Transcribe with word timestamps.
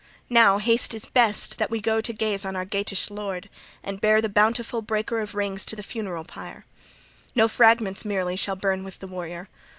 Now 0.31 0.57
haste 0.57 0.95
is 0.95 1.05
best, 1.05 1.59
that 1.59 1.69
we 1.69 1.79
go 1.79 2.01
to 2.01 2.11
gaze 2.11 2.43
on 2.43 2.55
our 2.55 2.65
Geatish 2.65 3.11
lord, 3.11 3.51
and 3.83 4.01
bear 4.01 4.19
the 4.19 4.29
bountiful 4.29 4.81
breaker 4.81 5.19
of 5.19 5.35
rings 5.35 5.63
to 5.65 5.75
the 5.75 5.83
funeral 5.83 6.23
pyre. 6.25 6.65
No 7.35 7.47
fragments 7.47 8.03
merely 8.03 8.35
shall 8.35 8.55
burn 8.55 8.83
with 8.83 8.97
the 8.97 9.05
warrior. 9.05 9.47